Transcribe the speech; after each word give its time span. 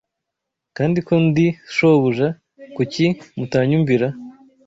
Kandi 0.77 0.99
ko 1.07 1.13
ndi 1.25 1.47
shobuja, 1.75 2.27
kuki 2.75 3.05
mutanyumvira! 3.37 4.07